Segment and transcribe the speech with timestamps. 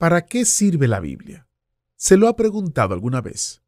[0.00, 1.46] ¿Para qué sirve la Biblia?
[1.94, 3.60] ¿Se lo ha preguntado alguna vez?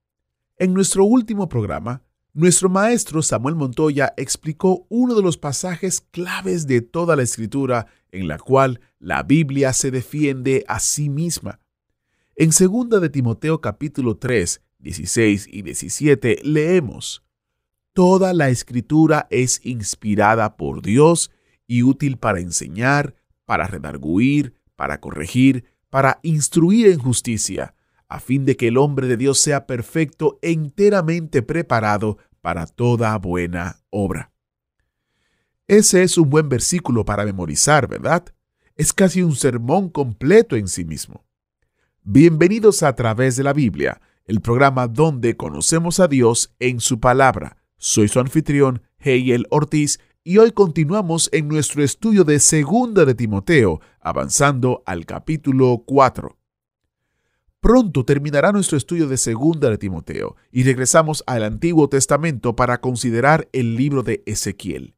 [0.56, 6.80] En nuestro último programa, nuestro maestro Samuel Montoya explicó uno de los pasajes claves de
[6.80, 11.60] toda la escritura en la cual la Biblia se defiende a sí misma.
[12.34, 17.22] En 2 de Timoteo capítulo 3, 16 y 17 leemos,
[17.92, 21.30] Toda la escritura es inspirada por Dios
[21.66, 27.74] y útil para enseñar, para redarguir, para corregir, para instruir en justicia,
[28.08, 33.82] a fin de que el hombre de Dios sea perfecto, enteramente preparado para toda buena
[33.90, 34.32] obra.
[35.68, 38.24] Ese es un buen versículo para memorizar, ¿verdad?
[38.74, 41.26] Es casi un sermón completo en sí mismo.
[42.04, 47.58] Bienvenidos a través de la Biblia, el programa donde conocemos a Dios en su palabra.
[47.76, 53.80] Soy su anfitrión, Heyel Ortiz, y hoy continuamos en nuestro estudio de Segunda de Timoteo,
[54.00, 56.38] avanzando al capítulo 4.
[57.60, 63.48] Pronto terminará nuestro estudio de Segunda de Timoteo y regresamos al Antiguo Testamento para considerar
[63.52, 64.94] el libro de Ezequiel.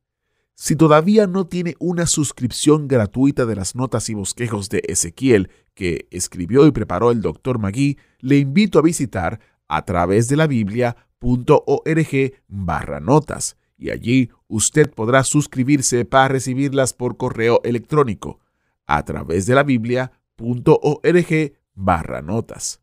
[0.56, 6.06] Si todavía no tiene una suscripción gratuita de las notas y bosquejos de Ezequiel que
[6.10, 7.58] escribió y preparó el Dr.
[7.58, 14.88] Magui, le invito a visitar a través de la biblia.org barra notas y allí usted
[14.88, 18.38] podrá suscribirse para recibirlas por correo electrónico
[18.86, 22.80] a través de la biblia.org barra notas.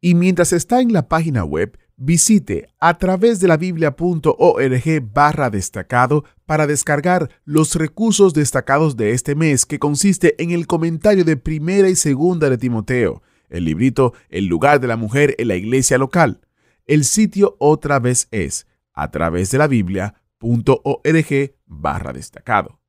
[0.00, 6.24] Y mientras está en la página web, visite a través de la biblia.org barra destacado
[6.46, 11.90] para descargar los recursos destacados de este mes que consiste en el comentario de primera
[11.90, 16.40] y segunda de Timoteo, el librito El lugar de la mujer en la iglesia local.
[16.86, 19.68] El sitio otra vez es a través de la
[20.40, 22.80] biblia.org barra destacado.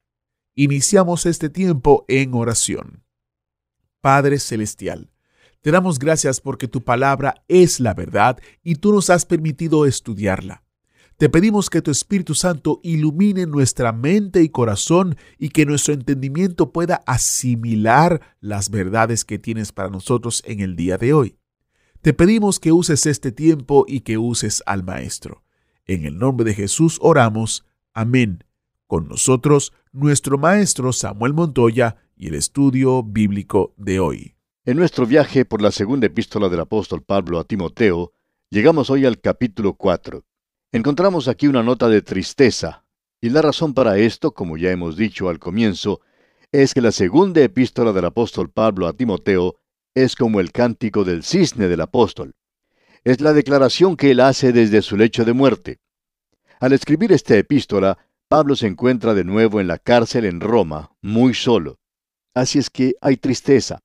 [0.55, 3.03] Iniciamos este tiempo en oración.
[4.01, 5.11] Padre Celestial,
[5.61, 10.63] te damos gracias porque tu palabra es la verdad y tú nos has permitido estudiarla.
[11.17, 16.71] Te pedimos que tu Espíritu Santo ilumine nuestra mente y corazón y que nuestro entendimiento
[16.71, 21.37] pueda asimilar las verdades que tienes para nosotros en el día de hoy.
[22.01, 25.43] Te pedimos que uses este tiempo y que uses al Maestro.
[25.87, 27.65] En el nombre de Jesús oramos.
[27.93, 28.43] Amén.
[28.87, 34.35] Con nosotros, nuestro Maestro Samuel Montoya y el estudio bíblico de hoy.
[34.65, 38.11] En nuestro viaje por la segunda epístola del apóstol Pablo a Timoteo,
[38.49, 40.25] llegamos hoy al capítulo 4.
[40.73, 42.83] Encontramos aquí una nota de tristeza,
[43.21, 46.01] y la razón para esto, como ya hemos dicho al comienzo,
[46.51, 49.55] es que la segunda epístola del apóstol Pablo a Timoteo
[49.95, 52.35] es como el cántico del cisne del apóstol.
[53.03, 55.79] Es la declaración que él hace desde su lecho de muerte.
[56.59, 57.97] Al escribir esta epístola,
[58.27, 61.79] Pablo se encuentra de nuevo en la cárcel en Roma, muy solo.
[62.33, 63.79] Así es que hay tristeza.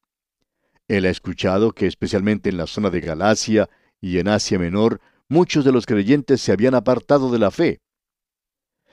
[0.89, 5.65] Él ha escuchado que especialmente en la zona de Galacia y en Asia Menor, muchos
[5.65, 7.81] de los creyentes se habían apartado de la fe.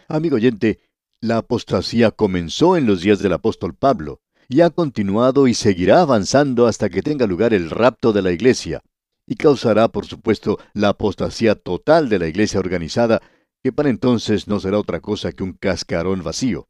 [0.08, 0.80] Amigo oyente,
[1.20, 6.66] la apostasía comenzó en los días del apóstol Pablo, y ha continuado y seguirá avanzando
[6.66, 8.82] hasta que tenga lugar el rapto de la iglesia,
[9.30, 13.22] y causará, por supuesto, la apostasía total de la iglesia organizada,
[13.62, 16.68] que para entonces no será otra cosa que un cascarón vacío.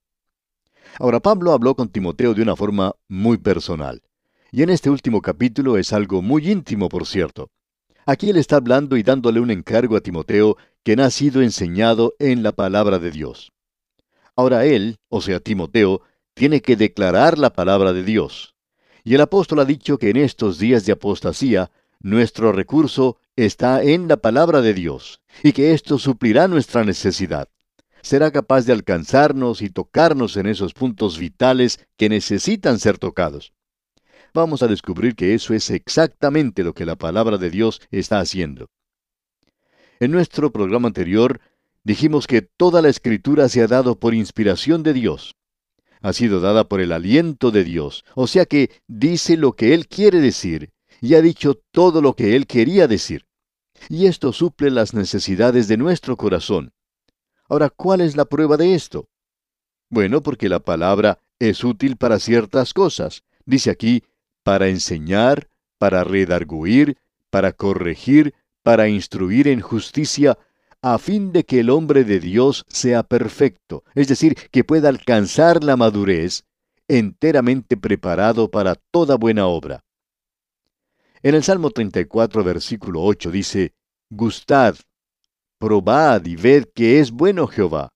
[1.00, 4.02] Ahora Pablo habló con Timoteo de una forma muy personal.
[4.52, 7.50] Y en este último capítulo es algo muy íntimo, por cierto.
[8.06, 12.44] Aquí él está hablando y dándole un encargo a Timoteo, quien ha sido enseñado en
[12.44, 13.54] la palabra de Dios.
[14.36, 16.02] Ahora él, o sea Timoteo,
[16.34, 18.54] tiene que declarar la palabra de Dios.
[19.06, 24.08] Y el apóstol ha dicho que en estos días de apostasía, nuestro recurso está en
[24.08, 27.48] la palabra de Dios, y que esto suplirá nuestra necesidad.
[28.02, 33.54] Será capaz de alcanzarnos y tocarnos en esos puntos vitales que necesitan ser tocados
[34.34, 38.70] vamos a descubrir que eso es exactamente lo que la palabra de Dios está haciendo.
[40.00, 41.42] En nuestro programa anterior
[41.84, 45.36] dijimos que toda la escritura se ha dado por inspiración de Dios.
[46.02, 49.88] Ha sido dada por el aliento de Dios, o sea que dice lo que Él
[49.88, 53.26] quiere decir, y ha dicho todo lo que Él quería decir.
[53.88, 56.74] Y esto suple las necesidades de nuestro corazón.
[57.48, 59.08] Ahora, ¿cuál es la prueba de esto?
[59.90, 64.04] Bueno, porque la palabra es útil para ciertas cosas, Dice aquí,
[64.44, 65.50] para enseñar,
[65.80, 66.98] para redarguir,
[67.32, 70.38] para corregir, para instruir en justicia,
[70.84, 75.64] a fin de que el hombre de Dios sea perfecto, es decir, que pueda alcanzar
[75.64, 76.44] la madurez,
[76.88, 79.84] enteramente preparado para toda buena obra.
[81.22, 83.74] En el Salmo 34, versículo 8 dice,
[84.10, 84.76] Gustad,
[85.58, 87.90] probad y ved que es bueno Jehová.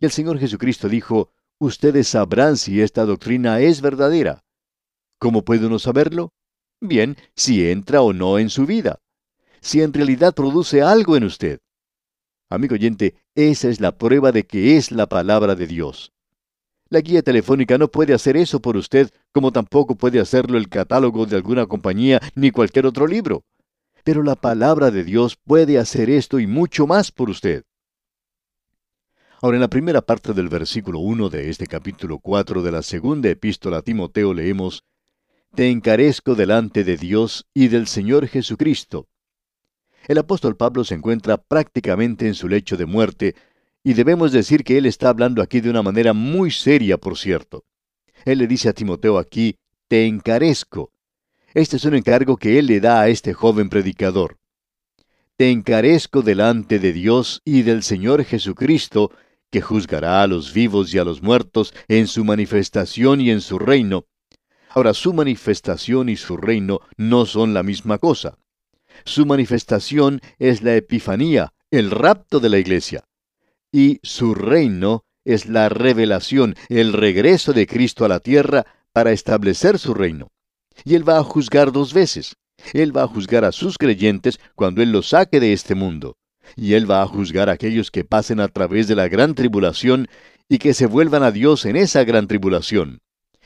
[0.00, 4.44] Y el Señor Jesucristo dijo, Ustedes sabrán si esta doctrina es verdadera.
[5.18, 6.32] ¿Cómo puede uno saberlo?
[6.80, 8.98] Bien, si entra o no en su vida.
[9.60, 11.60] Si en realidad produce algo en usted.
[12.48, 16.13] Amigo oyente, esa es la prueba de que es la palabra de Dios.
[16.94, 21.26] La guía telefónica no puede hacer eso por usted, como tampoco puede hacerlo el catálogo
[21.26, 23.42] de alguna compañía ni cualquier otro libro.
[24.04, 27.64] Pero la palabra de Dios puede hacer esto y mucho más por usted.
[29.42, 33.28] Ahora, en la primera parte del versículo 1 de este capítulo 4 de la segunda
[33.28, 34.84] epístola a Timoteo leemos,
[35.52, 39.08] Te encarezco delante de Dios y del Señor Jesucristo.
[40.06, 43.34] El apóstol Pablo se encuentra prácticamente en su lecho de muerte,
[43.86, 47.64] y debemos decir que él está hablando aquí de una manera muy seria, por cierto.
[48.24, 49.58] Él le dice a Timoteo aquí,
[49.88, 50.90] te encarezco.
[51.52, 54.38] Este es un encargo que él le da a este joven predicador.
[55.36, 59.12] Te encarezco delante de Dios y del Señor Jesucristo,
[59.50, 63.58] que juzgará a los vivos y a los muertos en su manifestación y en su
[63.58, 64.06] reino.
[64.70, 68.38] Ahora, su manifestación y su reino no son la misma cosa.
[69.04, 73.04] Su manifestación es la epifanía, el rapto de la iglesia
[73.74, 79.80] y su reino es la revelación, el regreso de Cristo a la tierra para establecer
[79.80, 80.30] su reino.
[80.84, 82.36] Y Él va a juzgar dos veces.
[82.72, 86.16] Él va a juzgar a sus creyentes cuando Él los saque de este mundo.
[86.54, 90.06] Y Él va a juzgar a aquellos que pasen a través de la gran tribulación
[90.48, 93.00] y que se vuelvan a Dios en esa gran tribulación.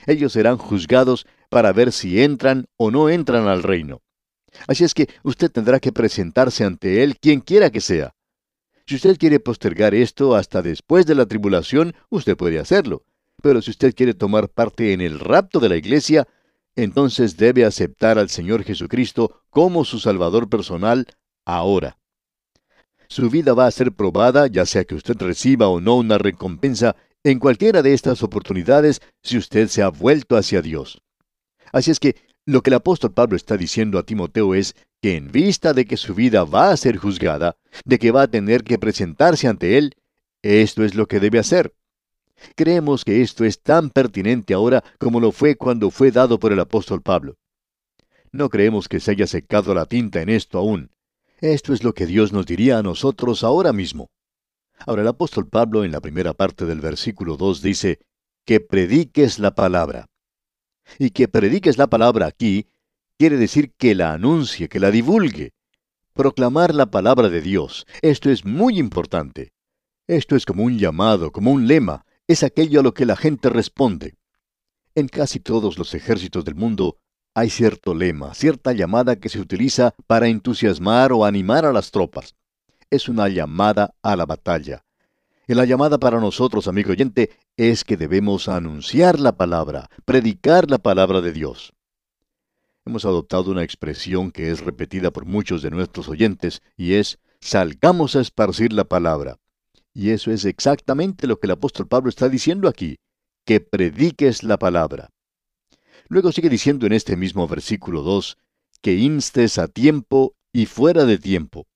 [0.07, 4.03] Ellos serán juzgados para ver si entran o no entran al reino.
[4.67, 8.13] Así es que usted tendrá que presentarse ante Él quien quiera que sea.
[8.89, 13.05] Si usted quiere postergar esto hasta después de la tribulación, usted puede hacerlo.
[13.43, 16.27] Pero si usted quiere tomar parte en el rapto de la iglesia,
[16.75, 21.07] entonces debe aceptar al Señor Jesucristo como su Salvador personal
[21.45, 21.99] ahora.
[23.09, 26.97] Su vida va a ser probada, ya sea que usted reciba o no una recompensa,
[27.25, 31.03] en cualquiera de estas oportunidades si usted se ha vuelto hacia Dios.
[31.73, 32.17] Así es que
[32.49, 35.99] lo que el apóstol Pablo está diciendo a Timoteo es que en vista de que
[35.99, 39.97] su vida va a ser juzgada, de que va a tener que presentarse ante Él,
[40.41, 41.75] esto es lo que debe hacer.
[42.57, 46.61] Creemos que esto es tan pertinente ahora como lo fue cuando fue dado por el
[46.61, 47.37] apóstol Pablo.
[48.33, 50.91] No creemos que se haya secado la tinta en esto aún.
[51.43, 54.09] Esto es lo que Dios nos diría a nosotros ahora mismo.
[54.87, 57.99] Ahora el apóstol Pablo en la primera parte del versículo 2 dice,
[58.47, 60.07] que prediques la palabra.
[60.99, 62.69] Y que prediques la palabra aquí
[63.19, 65.53] quiere decir que la anuncie, que la divulgue.
[66.15, 69.53] Proclamar la palabra de Dios, esto es muy importante.
[70.07, 73.51] Esto es como un llamado, como un lema, es aquello a lo que la gente
[73.51, 74.17] responde.
[74.95, 76.99] En casi todos los ejércitos del mundo
[77.35, 82.35] hay cierto lema, cierta llamada que se utiliza para entusiasmar o animar a las tropas.
[82.91, 84.85] Es una llamada a la batalla.
[85.55, 91.23] La llamada para nosotros, amigo oyente, es que debemos anunciar la palabra, predicar la palabra
[91.23, 91.73] de Dios.
[92.85, 98.15] Hemos adoptado una expresión que es repetida por muchos de nuestros oyentes y es salgamos
[98.15, 99.39] a esparcir la palabra.
[99.95, 102.99] Y eso es exactamente lo que el apóstol Pablo está diciendo aquí,
[103.47, 105.09] que prediques la palabra.
[106.09, 108.37] Luego sigue diciendo en este mismo versículo 2,
[108.83, 111.67] que instes a tiempo y fuera de tiempo.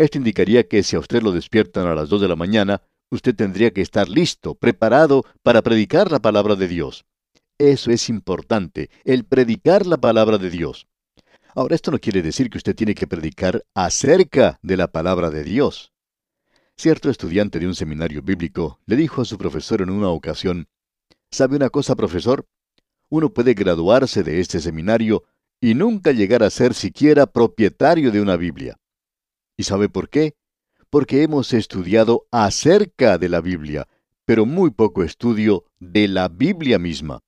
[0.00, 2.80] Esto indicaría que si a usted lo despiertan a las 2 de la mañana,
[3.10, 7.04] usted tendría que estar listo, preparado para predicar la palabra de Dios.
[7.58, 10.86] Eso es importante, el predicar la palabra de Dios.
[11.54, 15.44] Ahora, esto no quiere decir que usted tiene que predicar acerca de la palabra de
[15.44, 15.92] Dios.
[16.78, 20.66] Cierto estudiante de un seminario bíblico le dijo a su profesor en una ocasión,
[21.30, 22.46] ¿Sabe una cosa, profesor?
[23.10, 25.24] Uno puede graduarse de este seminario
[25.60, 28.79] y nunca llegar a ser siquiera propietario de una Biblia.
[29.60, 30.32] ¿Y sabe por qué?
[30.88, 33.88] Porque hemos estudiado acerca de la Biblia,
[34.24, 37.20] pero muy poco estudio de la Biblia misma.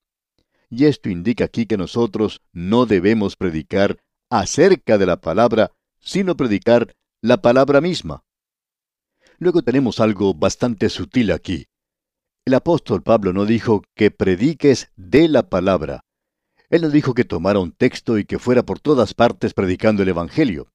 [0.71, 3.99] Y esto indica aquí que nosotros no debemos predicar
[4.31, 8.25] acerca de la palabra, sino predicar la palabra misma.
[9.37, 11.67] Luego tenemos algo bastante sutil aquí.
[12.47, 16.07] El apóstol Pablo no dijo que prediques de la palabra.
[16.71, 20.09] Él no dijo que tomara un texto y que fuera por todas partes predicando el
[20.09, 20.73] Evangelio.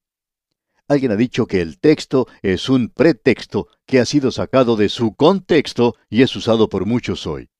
[0.88, 5.14] Alguien ha dicho que el texto es un pretexto que ha sido sacado de su
[5.14, 7.50] contexto y es usado por muchos hoy.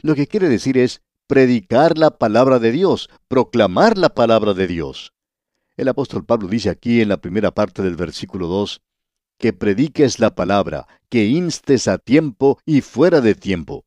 [0.00, 5.12] Lo que quiere decir es predicar la palabra de Dios, proclamar la palabra de Dios.
[5.76, 8.80] El apóstol Pablo dice aquí en la primera parte del versículo 2,
[9.38, 13.84] que prediques la palabra, que instes a tiempo y fuera de tiempo.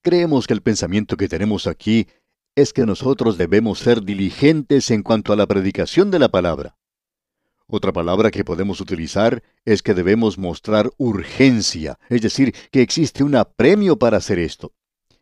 [0.00, 2.06] Creemos que el pensamiento que tenemos aquí
[2.54, 6.77] es que nosotros debemos ser diligentes en cuanto a la predicación de la palabra.
[7.70, 13.34] Otra palabra que podemos utilizar es que debemos mostrar urgencia, es decir, que existe un
[13.36, 14.72] apremio para hacer esto.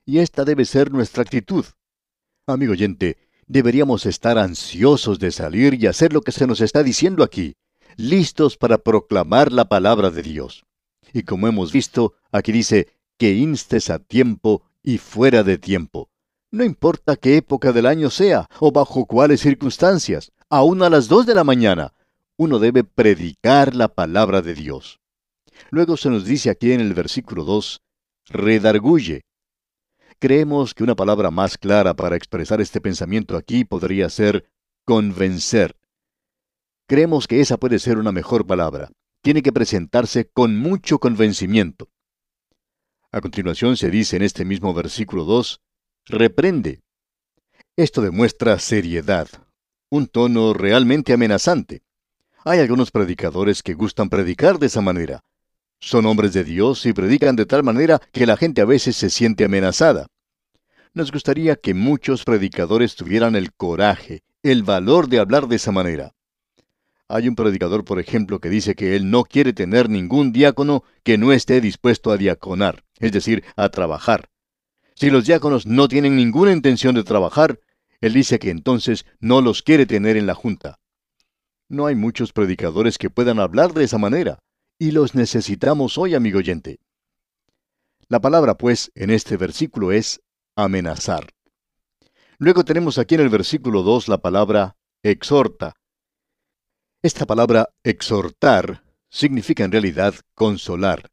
[0.05, 1.65] Y esta debe ser nuestra actitud.
[2.47, 7.25] Amigo oyente, deberíamos estar ansiosos de salir y hacer lo que se nos está diciendo
[7.25, 7.57] aquí,
[7.97, 10.65] listos para proclamar la palabra de Dios.
[11.13, 12.87] Y como hemos visto, aquí dice
[13.19, 16.11] que instes a tiempo y fuera de tiempo.
[16.53, 21.27] No importa qué época del año sea o bajo cuáles circunstancias, aún a las dos
[21.27, 21.93] de la mañana,
[22.37, 25.01] uno debe predicar la palabra de Dios.
[25.71, 27.81] Luego se nos dice aquí en el versículo 2,
[28.27, 29.23] redarguye.
[30.19, 34.51] Creemos que una palabra más clara para expresar este pensamiento aquí podría ser
[34.85, 35.77] convencer.
[36.87, 38.91] Creemos que esa puede ser una mejor palabra.
[39.23, 41.89] Tiene que presentarse con mucho convencimiento.
[43.11, 45.61] A continuación se dice en este mismo versículo 2,
[46.05, 46.83] reprende.
[47.77, 49.29] Esto demuestra seriedad,
[49.91, 51.86] un tono realmente amenazante.
[52.49, 55.25] Hay algunos predicadores que gustan predicar de esa manera.
[55.81, 59.11] Son hombres de Dios y predican de tal manera que la gente a veces se
[59.11, 60.07] siente amenazada.
[60.95, 66.13] Nos gustaría que muchos predicadores tuvieran el coraje, el valor de hablar de esa manera.
[67.09, 71.19] Hay un predicador, por ejemplo, que dice que él no quiere tener ningún diácono que
[71.19, 74.29] no esté dispuesto a diaconar, es decir, a trabajar.
[74.95, 77.59] Si los diáconos no tienen ninguna intención de trabajar,
[78.01, 80.79] él dice que entonces no los quiere tener en la junta.
[81.69, 84.39] No hay muchos predicadores que puedan hablar de esa manera,
[84.79, 86.79] y los necesitamos hoy, amigo oyente.
[88.09, 90.21] La palabra, pues, en este versículo es
[90.55, 91.27] amenazar.
[92.39, 95.75] Luego tenemos aquí en el versículo 2 la palabra exhorta.
[97.03, 101.11] Esta palabra exhortar significa en realidad consolar.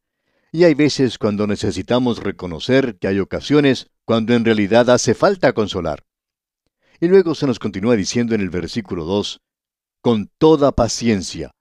[0.52, 6.04] Y hay veces cuando necesitamos reconocer que hay ocasiones cuando en realidad hace falta consolar.
[7.00, 9.40] Y luego se nos continúa diciendo en el versículo 2,
[10.04, 11.52] con toda paciencia.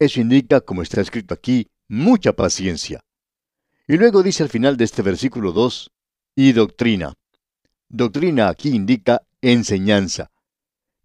[0.00, 3.04] Eso indica, como está escrito aquí, mucha paciencia.
[3.86, 5.92] Y luego dice al final de este versículo 2,
[6.34, 7.14] y doctrina.
[7.88, 10.32] Doctrina aquí indica enseñanza.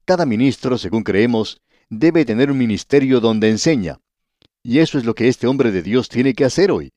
[0.06, 4.00] Cada ministro, según creemos, debe tener un ministerio donde enseña.
[4.64, 6.94] Y eso es lo que este hombre de Dios tiene que hacer hoy.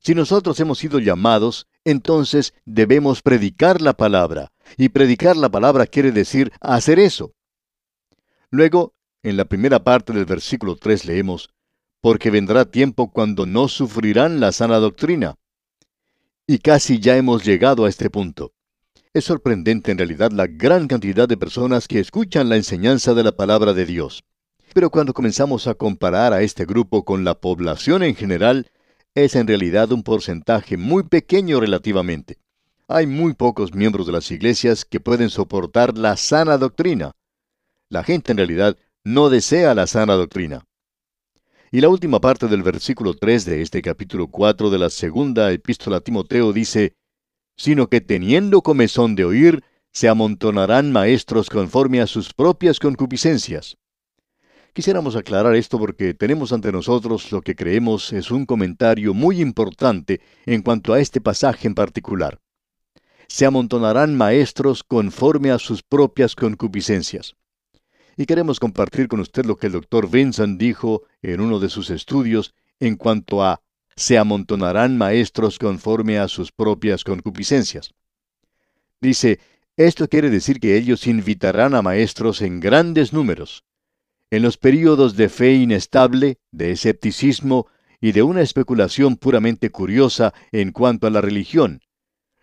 [0.00, 4.52] Si nosotros hemos sido llamados, entonces debemos predicar la palabra.
[4.76, 7.32] Y predicar la palabra quiere decir hacer eso.
[8.50, 8.92] Luego,
[9.24, 11.50] en la primera parte del versículo 3 leemos,
[12.00, 15.34] porque vendrá tiempo cuando no sufrirán la sana doctrina.
[16.46, 18.52] Y casi ya hemos llegado a este punto.
[19.14, 23.32] Es sorprendente en realidad la gran cantidad de personas que escuchan la enseñanza de la
[23.32, 24.24] palabra de Dios.
[24.74, 28.70] Pero cuando comenzamos a comparar a este grupo con la población en general,
[29.14, 32.38] es en realidad un porcentaje muy pequeño relativamente.
[32.88, 37.12] Hay muy pocos miembros de las iglesias que pueden soportar la sana doctrina.
[37.88, 40.66] La gente en realidad no desea la sana doctrina.
[41.70, 45.98] Y la última parte del versículo 3 de este capítulo 4 de la segunda epístola
[45.98, 46.94] a Timoteo dice,
[47.54, 53.76] sino que teniendo comezón de oír, se amontonarán maestros conforme a sus propias concupiscencias.
[54.72, 60.22] Quisiéramos aclarar esto porque tenemos ante nosotros lo que creemos es un comentario muy importante
[60.46, 62.40] en cuanto a este pasaje en particular.
[63.28, 67.36] Se amontonarán maestros conforme a sus propias concupiscencias
[68.16, 71.90] y queremos compartir con usted lo que el doctor Vincent dijo en uno de sus
[71.90, 73.62] estudios en cuanto a
[73.96, 77.94] se amontonarán maestros conforme a sus propias concupiscencias.
[79.00, 79.38] Dice,
[79.76, 83.64] esto quiere decir que ellos invitarán a maestros en grandes números.
[84.30, 87.68] En los períodos de fe inestable, de escepticismo
[88.00, 91.80] y de una especulación puramente curiosa en cuanto a la religión,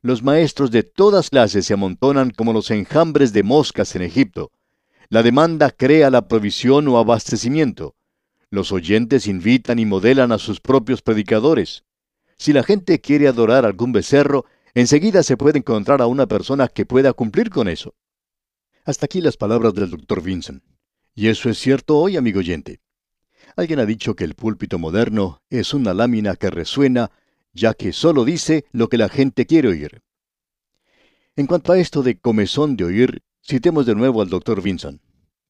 [0.02, 4.52] los maestros de todas clases se amontonan como los enjambres de moscas en Egipto,
[5.12, 7.98] la demanda crea la provisión o abastecimiento.
[8.50, 11.84] Los oyentes invitan y modelan a sus propios predicadores.
[12.38, 16.86] Si la gente quiere adorar algún becerro, enseguida se puede encontrar a una persona que
[16.86, 17.94] pueda cumplir con eso.
[18.86, 20.64] Hasta aquí las palabras del doctor Vincent.
[21.14, 22.80] Y eso es cierto hoy, amigo oyente.
[23.58, 27.12] Alguien ha dicho que el púlpito moderno es una lámina que resuena,
[27.52, 30.04] ya que solo dice lo que la gente quiere oír.
[31.36, 35.02] En cuanto a esto de comezón de oír, Citemos de nuevo al doctor Vincent.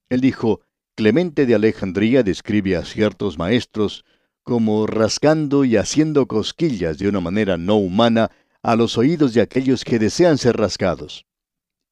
[0.10, 0.62] Él dijo,
[0.96, 4.06] Clemente de Alejandría describe a ciertos maestros
[4.42, 8.32] como rascando y haciendo cosquillas de una manera no humana
[8.64, 11.28] a los oídos de aquellos que desean ser rascados.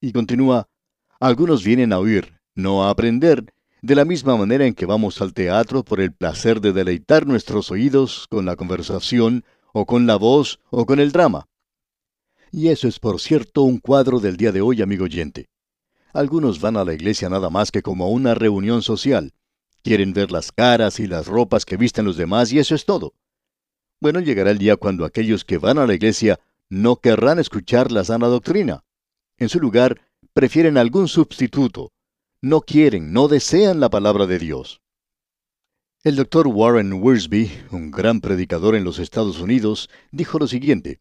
[0.00, 0.68] Y continúa,
[1.20, 3.44] algunos vienen a oír, no a aprender,
[3.80, 7.70] de la misma manera en que vamos al teatro por el placer de deleitar nuestros
[7.70, 11.46] oídos con la conversación, o con la voz, o con el drama.
[12.50, 15.46] Y eso es, por cierto, un cuadro del día de hoy, amigo oyente.
[16.12, 19.32] Algunos van a la iglesia nada más que como una reunión social.
[19.82, 23.14] Quieren ver las caras y las ropas que visten los demás y eso es todo.
[24.00, 28.04] Bueno, llegará el día cuando aquellos que van a la iglesia no querrán escuchar la
[28.04, 28.84] sana doctrina.
[29.38, 30.00] En su lugar,
[30.32, 31.92] prefieren algún sustituto.
[32.42, 34.80] No quieren, no desean la palabra de Dios.
[36.02, 41.00] El doctor Warren Wiersbe, un gran predicador en los Estados Unidos, dijo lo siguiente.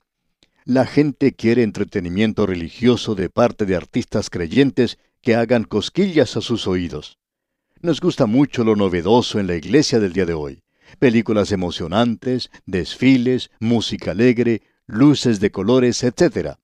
[0.69, 6.67] La gente quiere entretenimiento religioso de parte de artistas creyentes que hagan cosquillas a sus
[6.67, 7.17] oídos.
[7.81, 10.61] Nos gusta mucho lo novedoso en la iglesia del día de hoy.
[10.99, 16.57] Películas emocionantes, desfiles, música alegre, luces de colores, etc.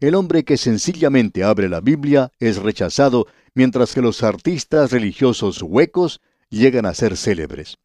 [0.00, 6.20] El hombre que sencillamente abre la Biblia es rechazado, mientras que los artistas religiosos huecos
[6.50, 7.78] llegan a ser célebres.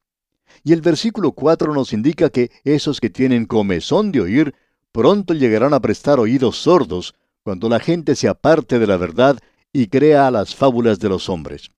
[0.66, 4.54] Y el versículo 4 nos indica que esos que tienen comezón de oír
[4.96, 9.38] pronto llegarán a prestar oídos sordos cuando la gente se aparte de la verdad
[9.74, 11.70] y crea las fábulas de los hombres.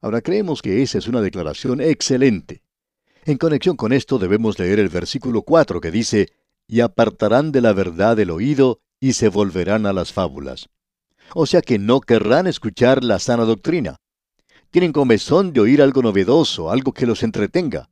[0.00, 2.60] Ahora creemos que esa es una declaración excelente.
[3.24, 6.32] En conexión con esto debemos leer el versículo 4 que dice,
[6.66, 10.70] y apartarán de la verdad el oído y se volverán a las fábulas.
[11.36, 13.98] O sea que no querrán escuchar la sana doctrina.
[14.72, 17.91] Tienen comezón de oír algo novedoso, algo que los entretenga.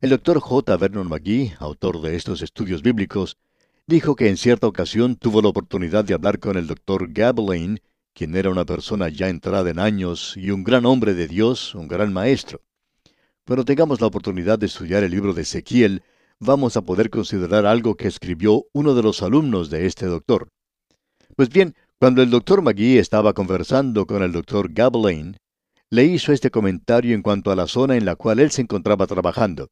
[0.00, 0.76] El doctor J.
[0.76, 3.36] Vernon McGee, autor de estos estudios bíblicos,
[3.86, 7.80] dijo que en cierta ocasión tuvo la oportunidad de hablar con el doctor Gabeline,
[8.12, 11.88] quien era una persona ya entrada en años y un gran hombre de Dios, un
[11.88, 12.60] gran maestro.
[13.46, 16.02] Cuando tengamos la oportunidad de estudiar el libro de Ezequiel,
[16.40, 20.48] vamos a poder considerar algo que escribió uno de los alumnos de este doctor.
[21.36, 25.38] Pues bien, cuando el doctor McGee estaba conversando con el doctor Gabeline,
[25.88, 29.06] le hizo este comentario en cuanto a la zona en la cual él se encontraba
[29.06, 29.68] trabajando.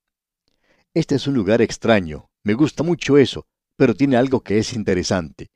[0.95, 5.51] Este es un lugar extraño, me gusta mucho eso, pero tiene algo que es interesante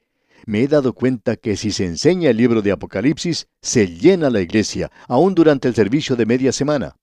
[0.47, 4.41] me he dado cuenta que si se enseña el libro de Apocalipsis, se llena la
[4.41, 6.97] iglesia, aún durante el servicio de media semana.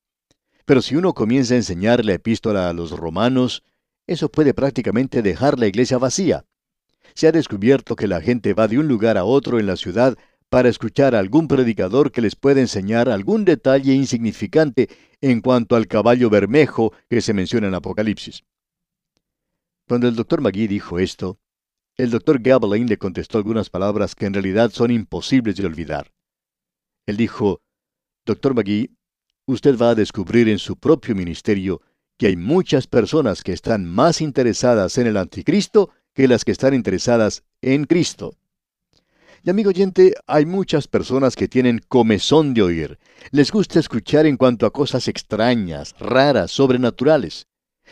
[0.66, 3.64] Pero si uno comienza a enseñar la epístola a los romanos,
[4.08, 6.46] eso puede prácticamente dejar la iglesia vacía.
[7.16, 10.18] Se ha descubierto que la gente va de un lugar a otro en la ciudad
[10.54, 14.88] para escuchar a algún predicador que les pueda enseñar algún detalle insignificante
[15.20, 18.44] en cuanto al caballo bermejo que se menciona en Apocalipsis.
[19.88, 21.40] Cuando el doctor Magui dijo esto,
[21.98, 26.14] el doctor Gabeline le contestó algunas palabras que en realidad son imposibles de olvidar.
[27.08, 27.64] Él dijo,
[28.24, 28.92] Doctor McGee,
[29.48, 31.82] usted va a descubrir en su propio ministerio
[32.16, 36.76] que hay muchas personas que están más interesadas en el anticristo que las que están
[36.76, 38.36] interesadas en Cristo.
[39.44, 43.00] Y amigo oyente, hay muchas personas que tienen comezón de oír.
[43.32, 47.48] Les gusta escuchar en cuanto a cosas extrañas, raras, sobrenaturales.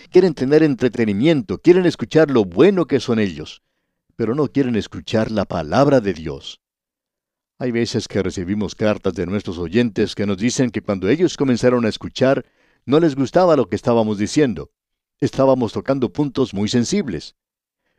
[0.09, 3.61] Quieren tener entretenimiento, quieren escuchar lo bueno que son ellos
[4.21, 6.61] pero no quieren escuchar la palabra de Dios.
[7.57, 11.85] Hay veces que recibimos cartas de nuestros oyentes que nos dicen que cuando ellos comenzaron
[11.85, 12.45] a escuchar,
[12.85, 14.69] no les gustaba lo que estábamos diciendo.
[15.19, 17.35] Estábamos tocando puntos muy sensibles.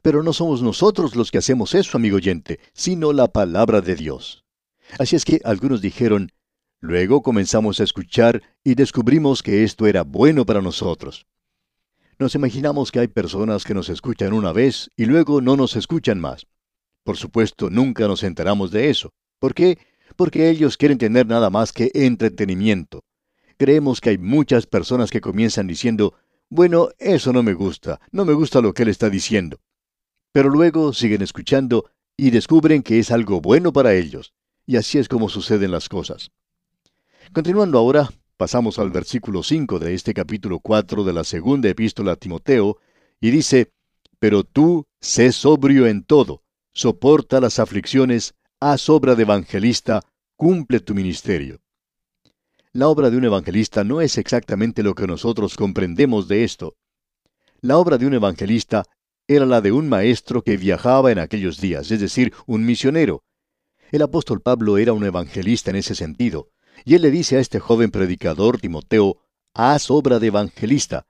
[0.02, 4.44] Pero no somos nosotros los que hacemos eso, amigo oyente, sino la palabra de Dios.
[4.98, 6.32] Así es que algunos dijeron,
[6.80, 11.26] luego comenzamos a escuchar y descubrimos que esto era bueno para nosotros.
[12.18, 16.20] Nos imaginamos que hay personas que nos escuchan una vez y luego no nos escuchan
[16.20, 16.46] más.
[17.04, 19.12] Por supuesto, nunca nos enteramos de eso.
[19.38, 19.78] ¿Por qué?
[20.16, 23.04] Porque ellos quieren tener nada más que entretenimiento.
[23.56, 26.14] Creemos que hay muchas personas que comienzan diciendo,
[26.48, 29.58] bueno, eso no me gusta, no me gusta lo que él está diciendo.
[30.32, 34.32] Pero luego siguen escuchando y descubren que es algo bueno para ellos.
[34.66, 36.30] Y así es como suceden las cosas.
[37.32, 38.10] Continuando ahora,
[38.42, 42.78] Pasamos al versículo 5 de este capítulo 4 de la segunda epístola a Timoteo,
[43.20, 43.70] y dice,
[44.18, 46.42] Pero tú sé sobrio en todo,
[46.72, 50.02] soporta las aflicciones, haz obra de evangelista,
[50.34, 51.60] cumple tu ministerio.
[52.72, 56.74] La obra de un evangelista no es exactamente lo que nosotros comprendemos de esto.
[57.60, 58.82] La obra de un evangelista
[59.34, 63.24] era la de un maestro que viajaba en aquellos días, es decir, un misionero.
[63.90, 66.48] El apóstol Pablo era un evangelista en ese sentido.
[66.84, 69.18] Y él le dice a este joven predicador, Timoteo,
[69.54, 71.06] haz obra de evangelista.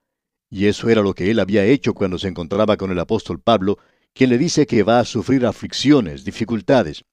[0.49, 3.79] Y eso era lo que él había hecho cuando se encontraba con el apóstol Pablo,
[4.13, 7.05] quien le dice que va a sufrir aflicciones, dificultades.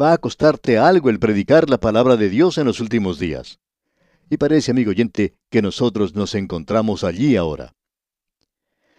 [0.00, 3.58] Va a costarte algo el predicar la palabra de Dios en los últimos días.
[4.28, 7.74] Y parece, amigo oyente, que nosotros nos encontramos allí ahora.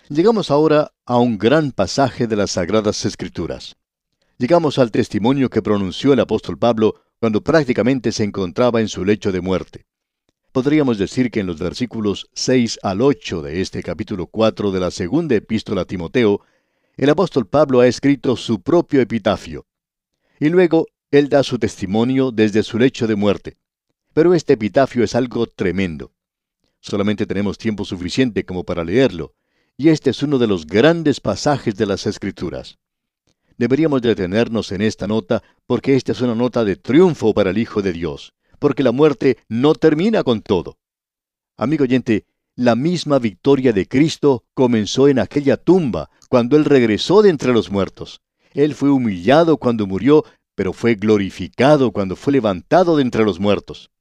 [0.08, 3.76] Llegamos ahora a un gran pasaje de las Sagradas Escrituras.
[4.38, 9.32] Llegamos al testimonio que pronunció el apóstol Pablo cuando prácticamente se encontraba en su lecho
[9.32, 9.88] de muerte.
[10.52, 14.92] Podríamos decir que en los versículos 6 al 8 de este capítulo 4 de la
[14.92, 16.42] segunda epístola a Timoteo,
[16.98, 19.66] el apóstol Pablo ha escrito su propio epitafio.
[20.40, 23.58] Y luego él da su testimonio desde su lecho de muerte.
[24.14, 26.12] Pero este epitafio es algo tremendo.
[26.80, 29.34] Solamente tenemos tiempo suficiente como para leerlo,
[29.78, 32.78] y este es uno de los grandes pasajes de las Escrituras.
[33.58, 37.82] Deberíamos detenernos en esta nota porque esta es una nota de triunfo para el Hijo
[37.82, 40.78] de Dios, porque la muerte no termina con todo.
[41.58, 47.30] Amigo oyente, la misma victoria de Cristo comenzó en aquella tumba, cuando Él regresó de
[47.30, 48.22] entre los muertos.
[48.54, 50.24] Él fue humillado cuando murió,
[50.56, 53.92] pero fue glorificado cuando fue levantado de entre los muertos.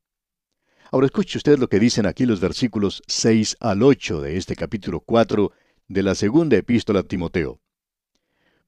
[0.93, 5.01] Ahora escuche usted lo que dicen aquí los versículos 6 al 8 de este capítulo
[5.01, 5.51] 4
[5.89, 7.61] de la segunda epístola a Timoteo.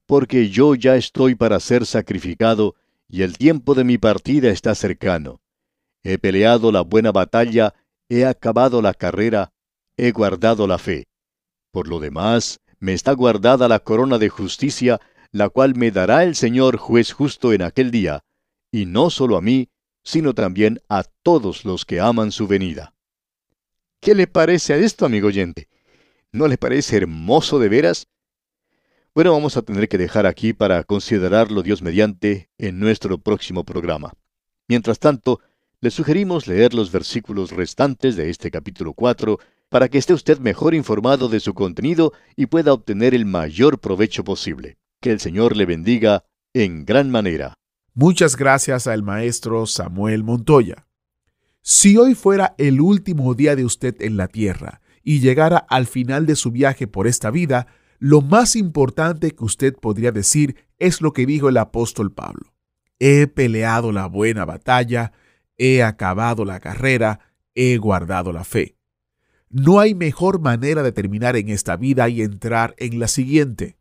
[0.07, 2.75] Porque yo ya estoy para ser sacrificado,
[3.09, 5.41] y el tiempo de mi partida está cercano.
[6.03, 7.75] He peleado la buena batalla,
[8.09, 9.53] he acabado la carrera,
[9.97, 11.09] he guardado la fe.
[11.71, 15.01] Por lo demás, me está guardada la corona de justicia,
[15.33, 18.25] la cual me dará el Señor juez justo en aquel día,
[18.71, 19.69] y no solo a mí,
[20.03, 22.95] sino también a todos los que aman su venida.
[24.01, 25.69] ¿Qué le parece a esto, amigo oyente?
[26.37, 28.09] ¿No le parece hermoso de veras?
[29.15, 34.13] Bueno, vamos a tener que dejar aquí para considerarlo Dios mediante en nuestro próximo programa.
[34.69, 35.41] Mientras tanto,
[35.81, 39.39] le sugerimos leer los versículos restantes de este capítulo 4
[39.71, 44.23] para que esté usted mejor informado de su contenido y pueda obtener el mayor provecho
[44.23, 44.77] posible.
[45.01, 47.55] Que el Señor le bendiga en gran manera.
[47.95, 50.87] Muchas gracias al maestro Samuel Montoya.
[51.63, 56.27] Si hoy fuera el último día de usted en la tierra y llegara al final
[56.27, 57.69] de su viaje por esta vida,
[58.01, 62.53] lo más importante que usted podría decir es lo que dijo el apóstol Pablo.
[62.99, 65.13] He peleado la buena batalla,
[65.57, 67.21] he acabado la carrera,
[67.55, 68.79] he guardado la fe.
[69.49, 73.79] No hay mejor manera de terminar en esta vida y entrar en la siguiente.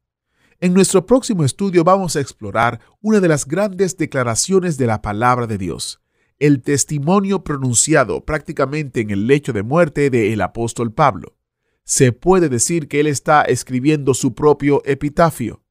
[0.60, 5.48] En nuestro próximo estudio vamos a explorar una de las grandes declaraciones de la palabra
[5.48, 6.02] de Dios,
[6.40, 11.38] el testimonio pronunciado prácticamente en el lecho de muerte del el apóstol Pablo.
[11.84, 15.62] Se puede decir que él está escribiendo su propio epitafio.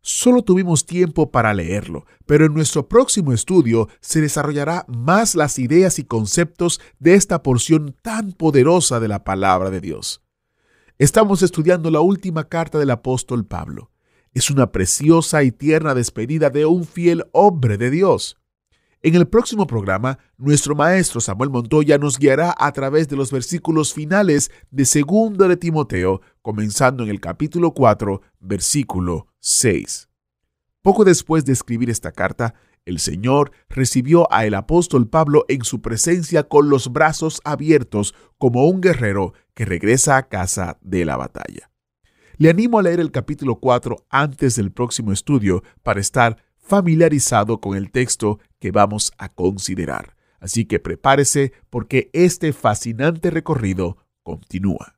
[0.00, 5.98] Solo tuvimos tiempo para leerlo, pero en nuestro próximo estudio se desarrollará más las ideas
[5.98, 10.22] y conceptos de esta porción tan poderosa de la palabra de Dios.
[10.98, 13.90] Estamos estudiando la última carta del apóstol Pablo
[14.38, 18.38] es una preciosa y tierna despedida de un fiel hombre de Dios.
[19.00, 23.94] En el próximo programa, nuestro maestro Samuel Montoya nos guiará a través de los versículos
[23.94, 30.08] finales de 2 de Timoteo, comenzando en el capítulo 4, versículo 6.
[30.82, 32.54] Poco después de escribir esta carta,
[32.86, 38.66] el Señor recibió a el apóstol Pablo en su presencia con los brazos abiertos como
[38.66, 41.70] un guerrero que regresa a casa de la batalla.
[42.36, 47.76] Le animo a leer el capítulo 4 antes del próximo estudio para estar familiarizado con
[47.76, 50.16] el texto que vamos a considerar.
[50.38, 54.97] Así que prepárese porque este fascinante recorrido continúa.